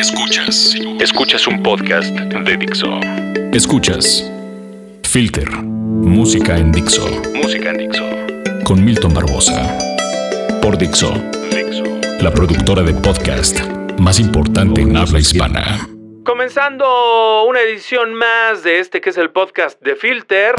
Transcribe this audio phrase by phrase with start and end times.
[0.00, 0.74] Escuchas.
[0.98, 3.00] Escuchas un podcast de Dixo.
[3.52, 4.32] Escuchas.
[5.02, 5.46] Filter.
[5.50, 7.06] Música en Dixo.
[7.34, 8.04] Música en Dixo.
[8.64, 9.76] Con Milton Barbosa.
[10.62, 11.12] Por Dixo.
[11.50, 11.84] Dixo.
[12.22, 13.60] La productora de podcast
[13.98, 15.86] más importante en habla hispana.
[16.24, 20.54] Comenzando una edición más de este que es el podcast de Filter.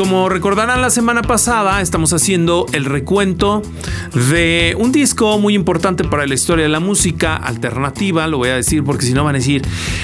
[0.00, 3.60] Como recordarán la semana pasada, estamos haciendo el recuento
[4.30, 8.54] de un disco muy importante para la historia de la música alternativa, lo voy a
[8.54, 9.60] decir porque si no van a decir,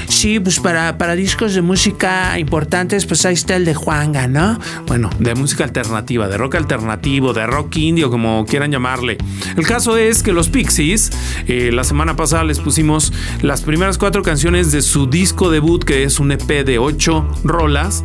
[0.06, 4.60] sí, pues para, para discos de música importantes, pues ahí está el de Juanga, ¿no?
[4.87, 9.16] Bueno, de música alternativa, de rock alternativo, de rock indio, como quieran llamarle.
[9.56, 11.10] El caso es que los Pixies,
[11.48, 16.02] eh, la semana pasada les pusimos las primeras cuatro canciones de su disco debut, que
[16.02, 18.04] es un EP de ocho rolas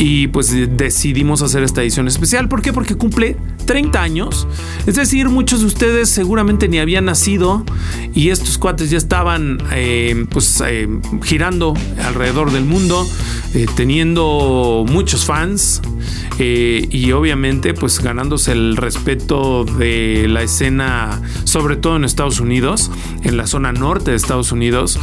[0.00, 2.48] y pues decidimos hacer esta edición especial.
[2.48, 2.72] ¿Por qué?
[2.72, 3.36] Porque cumple
[3.66, 4.48] 30 años.
[4.86, 7.66] Es decir, muchos de ustedes seguramente ni habían nacido
[8.14, 10.88] y estos cuates ya estaban eh, pues eh,
[11.22, 13.06] girando alrededor del mundo,
[13.52, 15.82] eh, teniendo muchos fans
[16.42, 22.90] y obviamente pues ganándose el respeto de la escena, sobre todo en Estados Unidos,
[23.24, 24.98] en la zona norte de Estados Unidos.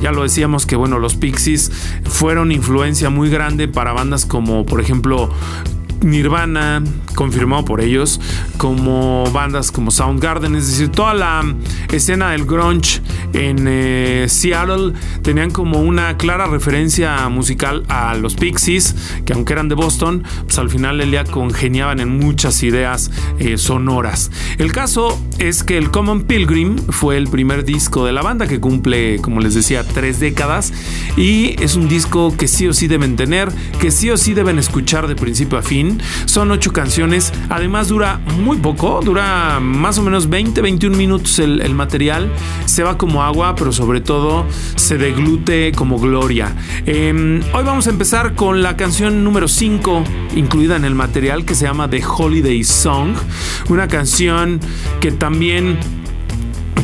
[0.00, 1.72] ya lo decíamos que bueno, los Pixies
[2.04, 4.35] fueron influencia muy grande para bandas como
[4.66, 5.30] por ejemplo
[6.02, 6.82] Nirvana,
[7.14, 8.20] confirmado por ellos,
[8.58, 11.42] como bandas como Soundgarden, es decir, toda la
[11.92, 13.00] escena del grunge
[13.32, 19.68] en eh, Seattle tenían como una clara referencia musical a los Pixies, que aunque eran
[19.68, 24.30] de Boston, pues al final el día congeniaban en muchas ideas eh, sonoras.
[24.58, 28.60] El caso es que el Common Pilgrim fue el primer disco de la banda que
[28.60, 30.72] cumple, como les decía, tres décadas
[31.16, 34.58] y es un disco que sí o sí deben tener, que sí o sí deben
[34.58, 35.85] escuchar de principio a fin
[36.24, 37.32] son ocho canciones.
[37.48, 42.30] Además dura muy poco, dura más o menos 20-21 minutos el, material.
[42.64, 46.54] Se va como agua, pero sobre todo se deglute como gloria.
[46.86, 50.04] Em, hoy vamos a empezar con la canción número 5
[50.36, 53.14] incluida en el material que se llama The Holiday Song.
[53.68, 54.60] Una canción
[55.00, 55.78] que también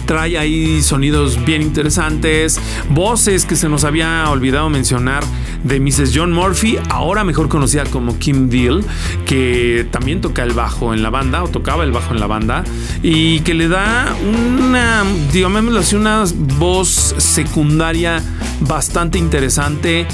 [0.07, 5.25] trae ahí sonidos bien interesantes, voces que se nos había olvidado mencionar
[5.65, 6.13] de Mrs.
[6.15, 8.85] John Murphy, ahora mejor conocida como Kim Deal,
[9.27, 12.65] que también toca el bajo en la banda, o tocaba el bajo en la banda,
[13.03, 16.25] y que le da una, digamos así, una
[16.59, 18.23] voz secundaria
[18.61, 20.07] bastante interesante.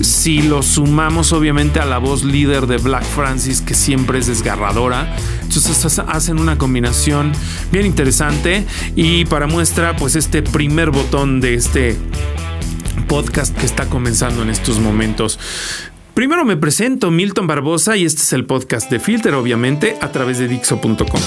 [0.00, 5.14] Si lo sumamos obviamente a la voz líder de Black Francis, que siempre es desgarradora,
[5.42, 7.32] entonces hacen una combinación
[7.70, 8.66] bien interesante.
[8.96, 11.96] Y para muestra, pues este primer botón de este
[13.08, 15.38] podcast que está comenzando en estos momentos.
[16.14, 20.38] Primero me presento, Milton Barbosa, y este es el podcast de Filter, obviamente, a través
[20.38, 21.20] de Dixo.com.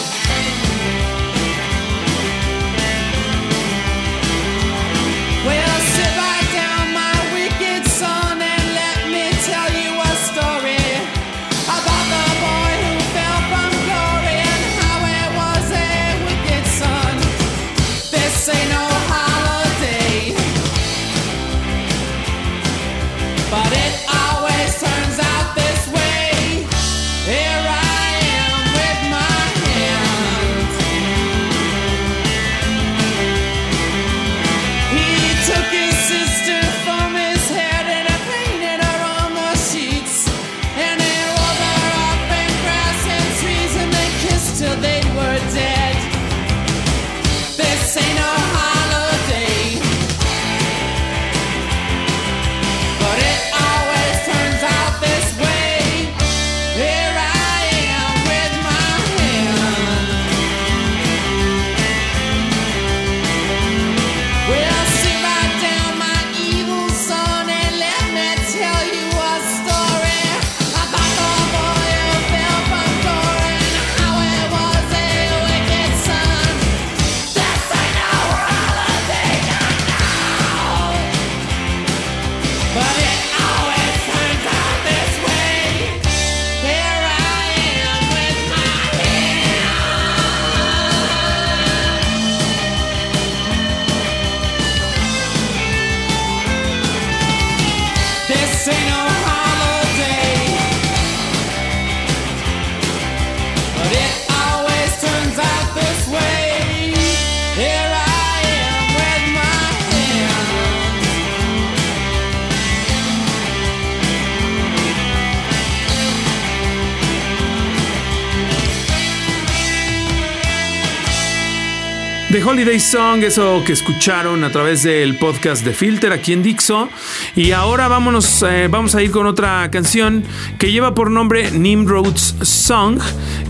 [122.30, 126.90] The Holiday Song, eso que escucharon a través del podcast de Filter aquí en Dixo.
[127.38, 130.26] Y ahora vámonos, eh, vamos a ir con otra canción
[130.60, 133.00] que lleva por nombre Nimrod's Song.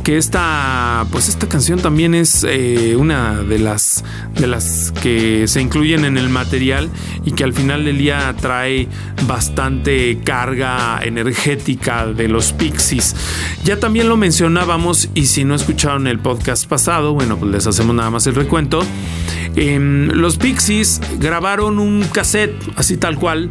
[0.07, 4.06] Que esta, pues esta canción también es eh, una de las,
[4.36, 6.89] de las que se incluyen en el material
[7.25, 8.88] y que al final del día trae
[9.27, 13.18] bastante carga energética de los Pixies.
[13.65, 17.94] Ya también lo mencionábamos y si no escucharon el podcast pasado, bueno, pues les hacemos
[17.94, 18.83] nada más el recuento.
[19.57, 23.50] Em, los Pixies grabaron un cassette, así tal cual,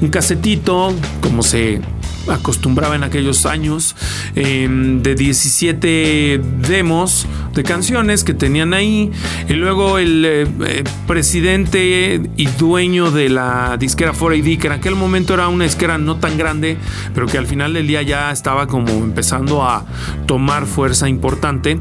[0.00, 1.82] un casetito, como se
[2.30, 3.96] acostumbraba en aquellos años,
[4.34, 9.10] em, de 17 demos de canciones que tenían ahí.
[9.48, 14.94] Y luego el eh, eh, presidente y dueño de la disquera 4AD, que en aquel
[14.94, 16.76] momento era una disquera no tan grande,
[17.14, 19.84] pero que al final del día ya estaba como empezando a
[20.26, 21.78] tomar fuerza importante,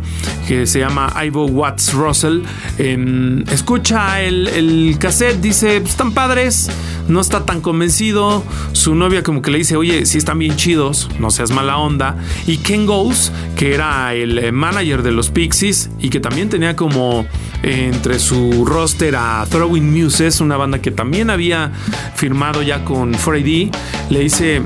[0.48, 2.42] que se llama Ivo Watts Russell.
[2.78, 6.70] Em, escucha el, el cassette, dice, están padres,
[7.08, 8.44] no está tan convencido.
[8.74, 12.18] Su novia como que le dice, oye, si están bien chidos, no seas mala onda.
[12.46, 16.76] Y Ken Goes, que era el eh, manager de los Pixies y que también tenía
[16.76, 17.26] como
[17.64, 21.72] eh, entre su roster a Throwing Muses, una banda que también había
[22.16, 23.72] firmado ya con Freddy,
[24.10, 24.62] le dice,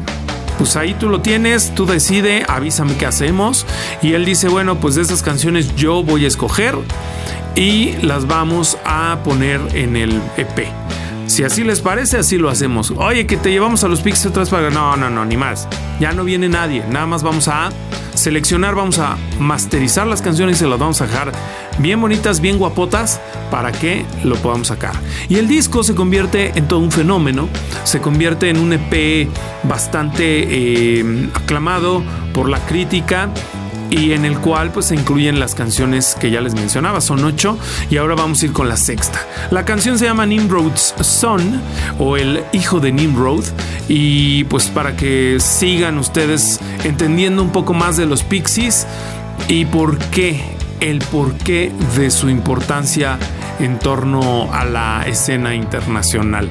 [0.57, 3.65] pues ahí tú lo tienes, tú decide, avísame qué hacemos.
[4.01, 6.75] Y él dice, bueno, pues de esas canciones yo voy a escoger
[7.55, 10.67] y las vamos a poner en el EP.
[11.41, 12.91] Si así les parece, así lo hacemos.
[12.91, 14.69] Oye, que te llevamos a los Pixies atrás para...
[14.69, 15.67] No, no, no, ni más.
[15.99, 16.83] Ya no viene nadie.
[16.87, 17.71] Nada más vamos a
[18.13, 21.31] seleccionar, vamos a masterizar las canciones y se las vamos a dejar
[21.79, 24.93] bien bonitas, bien guapotas para que lo podamos sacar.
[25.29, 27.49] Y el disco se convierte en todo un fenómeno,
[27.85, 29.27] se convierte en un EP
[29.63, 32.03] bastante eh, aclamado
[32.35, 33.29] por la crítica
[33.91, 37.59] y en el cual pues se incluyen las canciones que ya les mencionaba, son ocho
[37.89, 39.19] y ahora vamos a ir con la sexta.
[39.51, 41.61] La canción se llama Nimrod's Son
[41.99, 43.43] o el hijo de Nimrod
[43.89, 48.87] y pues para que sigan ustedes entendiendo un poco más de los Pixies
[49.49, 50.41] y por qué,
[50.79, 53.19] el porqué de su importancia
[53.59, 56.49] en torno a la escena internacional.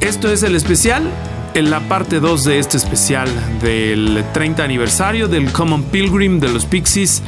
[0.00, 1.10] Esto es el especial
[1.54, 3.28] en la parte 2 de este especial
[3.60, 7.22] del 30 aniversario del Common Pilgrim de los Pixies,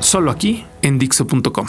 [0.00, 1.66] solo aquí en Dixo.com.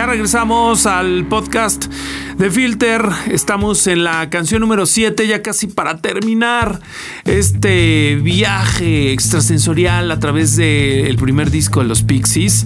[0.00, 1.92] Ya regresamos al podcast
[2.38, 3.02] de Filter.
[3.30, 6.80] Estamos en la canción número 7, ya casi para terminar
[7.26, 12.64] este viaje extrasensorial a través del primer disco de los Pixies.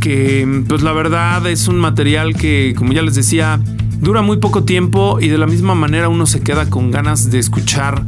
[0.00, 3.60] Que, pues la verdad, es un material que, como ya les decía,
[4.00, 7.38] dura muy poco tiempo y de la misma manera uno se queda con ganas de
[7.38, 8.04] escuchar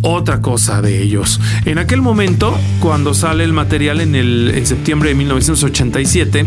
[0.00, 1.40] otra cosa de ellos.
[1.66, 6.46] En aquel momento, cuando sale el material en, el, en septiembre de 1987,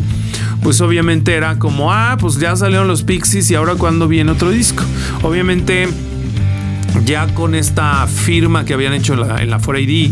[0.65, 4.49] pues obviamente era como, ah, pues ya salieron los Pixies y ahora cuando viene otro
[4.49, 4.83] disco.
[5.21, 5.87] Obviamente
[7.05, 10.11] ya con esta firma que habían hecho en la, en la 4AD,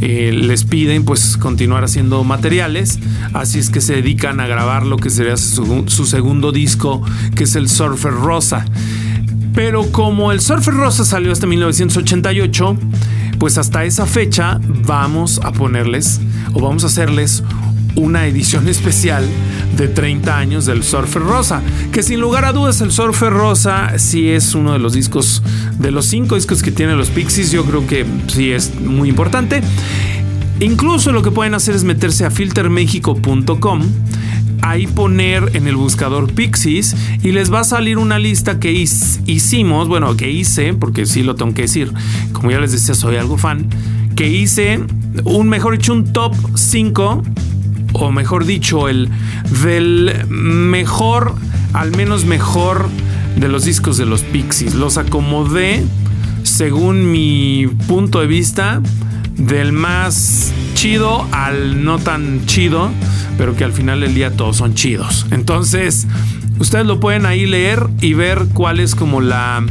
[0.00, 2.98] eh, les piden pues continuar haciendo materiales,
[3.34, 7.02] así es que se dedican a grabar lo que sería su segundo disco,
[7.36, 8.64] que es el Surfer Rosa.
[9.52, 12.78] Pero como el Surfer Rosa salió hasta 1988,
[13.38, 16.22] pues hasta esa fecha vamos a ponerles
[16.54, 17.42] o vamos a hacerles
[17.96, 19.24] una edición especial
[19.76, 21.62] de 30 años del Surfer Rosa,
[21.92, 25.42] que sin lugar a dudas el Surfer Rosa sí es uno de los discos,
[25.78, 29.62] de los cinco discos que tienen los Pixies, yo creo que sí es muy importante.
[30.60, 33.82] Incluso lo que pueden hacer es meterse a filtermexico.com
[34.62, 39.88] ahí poner en el buscador Pixies y les va a salir una lista que hicimos,
[39.88, 41.92] bueno, que hice, porque sí lo tengo que decir,
[42.32, 43.68] como ya les decía, soy algo fan,
[44.16, 44.80] que hice
[45.24, 47.22] un, mejor dicho, un top 5
[47.92, 49.08] o mejor dicho, el
[49.62, 51.34] del mejor,
[51.72, 52.88] al menos mejor
[53.36, 54.74] de los discos de los Pixies.
[54.74, 55.84] Los acomodé
[56.42, 58.80] según mi punto de vista
[59.36, 62.90] del más chido al no tan chido,
[63.38, 65.26] pero que al final del día todos son chidos.
[65.30, 66.06] Entonces,
[66.58, 69.64] ustedes lo pueden ahí leer y ver cuál es como la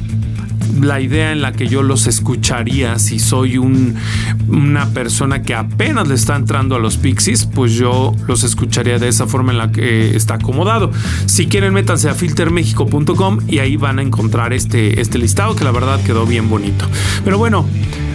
[0.82, 6.16] la idea en la que yo los escucharía si soy una persona que apenas le
[6.16, 10.16] está entrando a los Pixies, pues yo los escucharía de esa forma en la que
[10.16, 10.92] está acomodado.
[11.26, 15.72] Si quieren, métanse a filtermexico.com y ahí van a encontrar este, este listado que la
[15.72, 16.86] verdad quedó bien bonito.
[17.24, 17.66] Pero bueno,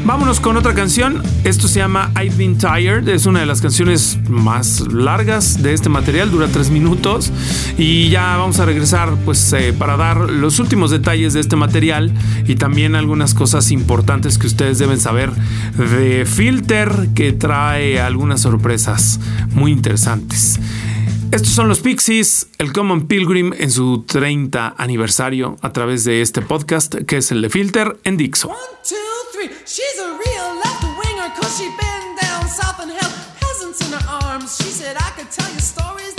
[0.05, 1.23] Vámonos con otra canción.
[1.45, 3.09] Esto se llama I've Been Tired.
[3.09, 6.31] Es una de las canciones más largas de este material.
[6.31, 7.33] Dura tres minutos.
[7.79, 12.13] Y ya vamos a regresar pues eh, para dar los últimos detalles de este material
[12.47, 19.21] y también algunas cosas importantes que ustedes deben saber de Filter que trae algunas sorpresas
[19.55, 20.61] muy interesantes.
[21.33, 26.43] Estos son los Pixies, el Common Pilgrim en su 30 aniversario a través de este
[26.43, 28.53] podcast que es el de Filter en Dixo.
[29.85, 34.07] She's a real left winger cause she been down south and held peasants in her
[34.09, 34.57] arms.
[34.57, 36.15] She said, I could tell you stories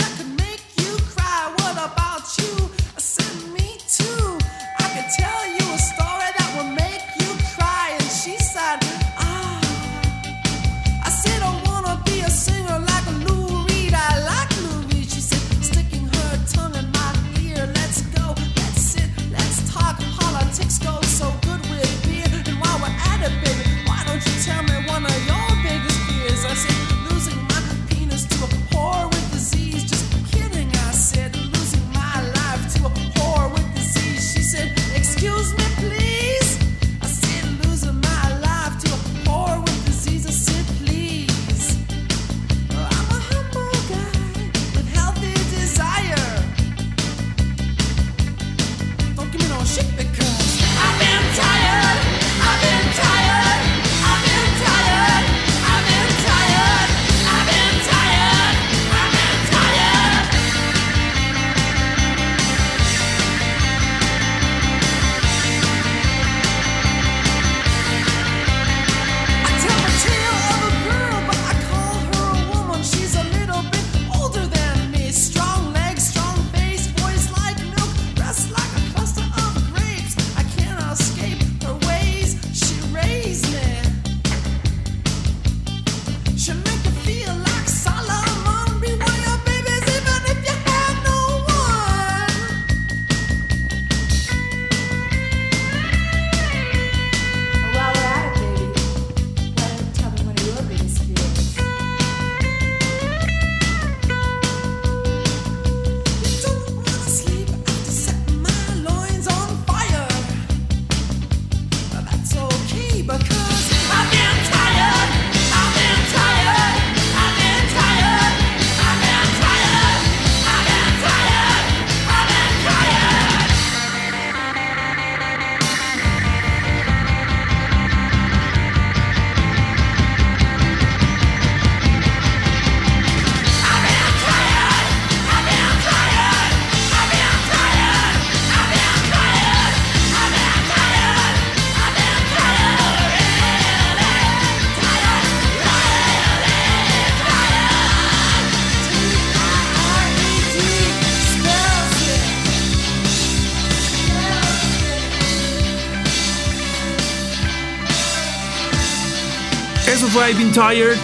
[160.34, 160.96] Been Tired.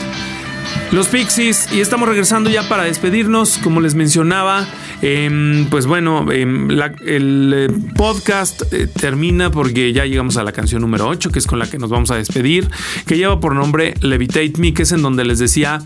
[0.90, 4.66] Los Pixies y estamos regresando ya para despedirnos, como les mencionaba.
[5.02, 10.80] Em, pues bueno, em, el eh, podcast eh, termina porque ya llegamos a la canción
[10.80, 12.70] número 8, que es con la que nos vamos a despedir,
[13.04, 15.80] que lleva por nombre Levitate Me, que es en donde les decía,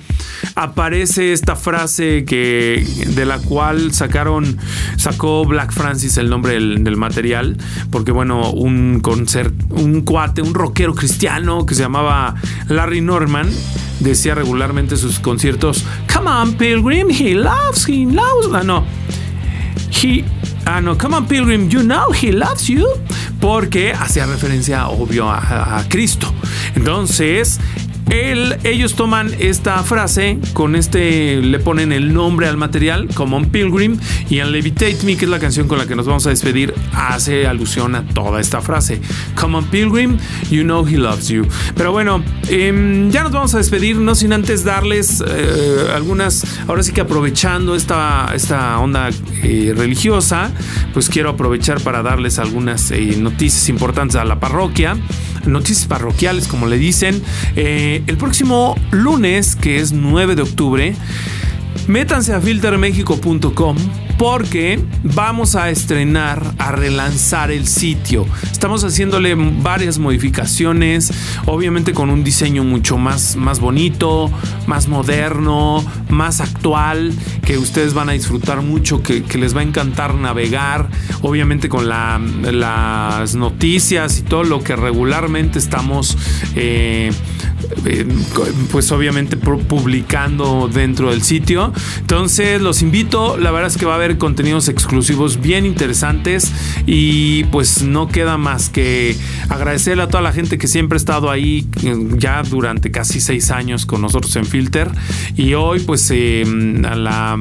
[0.55, 4.59] aparece esta frase que de la cual sacaron,
[4.99, 7.57] sacó Black Francis el nombre del, material,
[7.91, 12.35] porque bueno, un concert, un cuate, un rockero cristiano que se llamaba
[12.69, 13.49] Larry Norman,
[14.01, 18.49] decía regularmente sus conciertos, Come on, Pilgrim, he loves, he loves.
[18.53, 18.85] Ah, no.
[19.91, 20.25] He,
[20.65, 22.87] ah, no, Come on, Pilgrim, you know he loves you.
[23.41, 26.33] Porque hacía referencia, obvio, a, a Cristo.
[26.75, 27.61] Entonces,
[28.09, 33.99] ellos toman esta frase, con este le ponen el nombre al material, Common Pilgrim,
[34.31, 36.75] y en Levitate Me, que es la canción con la que nos vamos a despedir,
[36.93, 39.01] hace alusión a toda esta frase.
[39.35, 40.19] Common Pilgrim,
[40.51, 41.47] you know he loves you.
[41.75, 46.83] Pero bueno, em, ya nos vamos a despedir, no sin antes darles eh, algunas, ahora
[46.83, 49.11] sí que aprovechando esta, esta onda
[49.43, 50.51] eh, religiosa,
[50.93, 54.97] pues quiero aprovechar para darles algunas eh, noticias importantes a la parroquia
[55.47, 57.23] noticias parroquiales, como le dicen.
[57.57, 60.97] Eh, el próximo lunes, que es 9 de octubre,
[61.87, 63.77] métanse a filtermexico.com
[64.19, 68.27] porque vamos a estrenar, a relanzar el sitio.
[68.51, 71.13] Estamos haciéndole varias modificaciones,
[71.47, 74.31] obviamente con un diseño mucho más, más bonito,
[74.67, 77.13] más moderno, más actual,
[77.45, 80.89] que ustedes van a disfrutar mucho, que, les va a encantar navegar,
[81.21, 86.17] obviamente con las noticias y todo lo que regularmente estamos...
[86.55, 87.11] Eh,
[87.85, 88.07] eh,
[88.71, 91.73] pues obviamente publicando dentro del sitio.
[91.99, 96.53] Entonces los invito, la verdad es que va a haber contenidos exclusivos bien interesantes
[96.87, 99.17] y pues no queda más que
[99.49, 103.51] agradecerle a toda la gente que siempre ha estado ahí eh, ya durante casi seis
[103.51, 104.91] años con nosotros en Filter
[105.37, 107.39] y hoy pues la,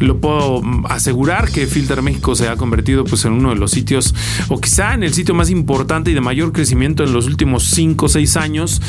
[0.00, 4.14] lo puedo asegurar que Filter México se ha convertido pues en uno de los sitios
[4.48, 8.06] o quizá en el sitio más importante y de mayor crecimiento en los últimos cinco
[8.06, 8.82] o seis años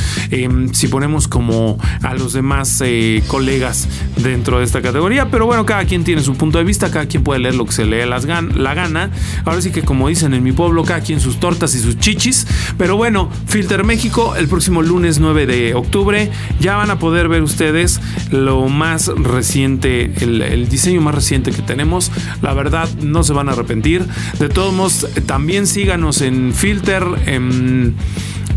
[0.72, 5.30] si ponemos como a los demás eh, colegas dentro de esta categoría.
[5.30, 7.72] Pero bueno, cada quien tiene su punto de vista, cada quien puede leer lo que
[7.72, 9.10] se lee las la gana.
[9.46, 12.48] Ahora sí que como dicen en mi pueblo, cada quien sus tortas y sus chichis.
[12.78, 17.44] Pero bueno, Filter México el próximo lunes 9 de octubre ya van a poder ver
[17.44, 18.00] ustedes
[18.32, 22.12] lo más reciente, el, el diseño más reciente que tenemos.
[22.42, 24.06] La verdad, no se van a arrepentir.
[24.40, 27.04] De todos modos, también síganos en Filter.
[27.26, 27.96] En,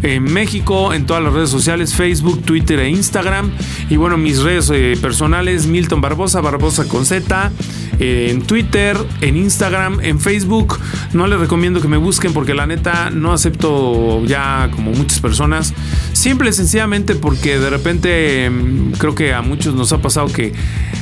[0.07, 3.51] en México, en todas las redes sociales, Facebook, Twitter e Instagram.
[3.91, 7.51] Y bueno, mis redes eh, personales, Milton Barbosa, Barbosa con Z,
[7.99, 10.79] eh, en Twitter, en Instagram, en Facebook.
[11.13, 15.75] No les recomiendo que me busquen porque la neta no acepto ya como muchas personas.
[16.13, 20.53] Simple y sencillamente porque de repente mm, creo que a muchos nos ha pasado que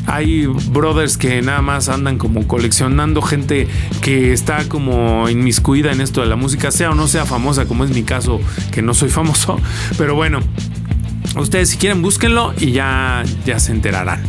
[0.06, 3.68] hay brothers que nada más andan como coleccionando gente
[4.00, 7.84] que está como inmiscuida en esto de la música, sea o no sea famosa, como
[7.84, 8.40] es mi caso,
[8.70, 9.60] que no soy famoso.
[9.98, 10.40] Pero bueno,
[11.36, 14.22] Ustedes si quieren búsquenlo y ya, ya se enterarán.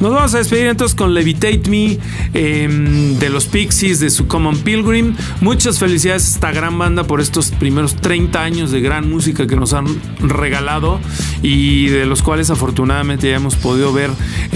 [0.00, 1.98] Nos vamos a despedir entonces con Levitate Me
[2.34, 5.16] em, de los Pixies de su Common Pilgrim.
[5.40, 9.56] Muchas felicidades a esta gran banda por estos primeros 30 años de gran música que
[9.56, 9.86] nos han
[10.20, 11.00] regalado
[11.42, 14.10] y de los cuales afortunadamente ya hemos podido ver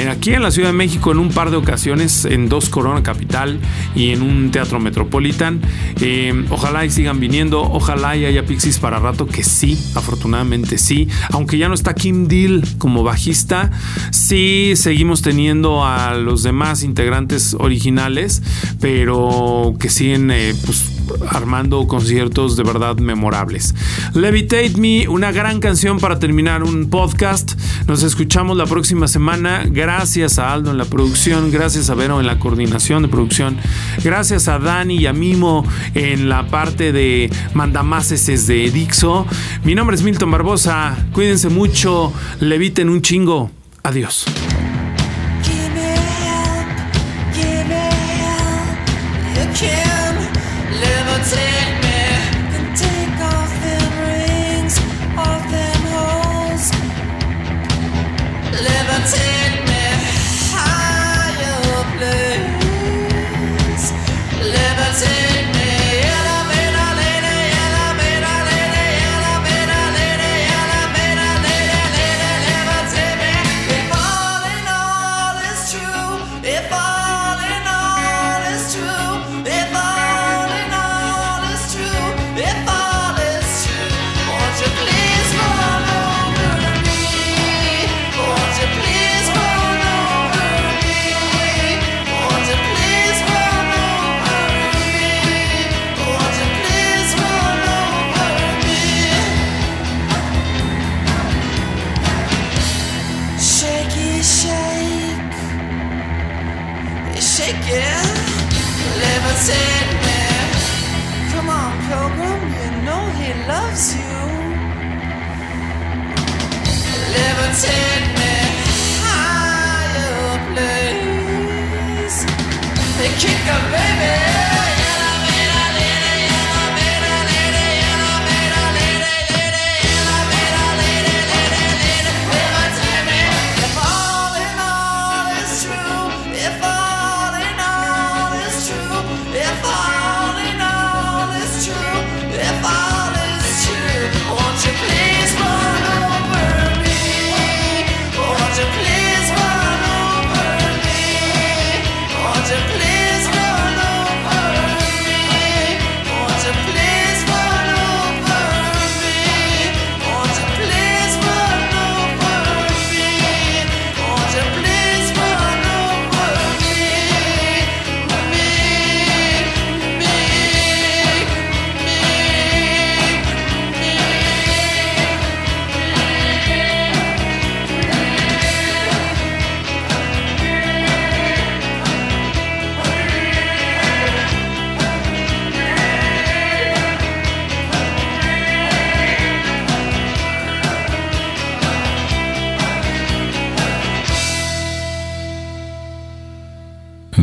[0.08, 3.58] aquí en la Ciudad de México en un par de ocasiones en dos Corona Capital
[3.96, 5.60] y en un teatro Metropolitan.
[6.00, 11.08] Em, ojalá y sigan viniendo, ojalá y haya Pixies para rato que sí, afortunadamente sí,
[11.30, 13.70] aunque ya no está Kim Deal como bajista,
[14.10, 18.42] sí seguimos teniendo a los demás integrantes originales,
[18.80, 20.95] pero que siguen eh, pues
[21.28, 23.74] armando conciertos de verdad memorables.
[24.14, 27.52] Levitate Me, una gran canción para terminar un podcast.
[27.86, 29.64] Nos escuchamos la próxima semana.
[29.66, 33.56] Gracias a Aldo en la producción, gracias a Vero en la coordinación de producción,
[34.02, 35.64] gracias a Dani y a Mimo
[35.94, 39.26] en la parte de mandamases de Dixo.
[39.64, 40.96] Mi nombre es Milton Barbosa.
[41.12, 43.50] Cuídense mucho, leviten un chingo.
[43.82, 44.26] Adiós.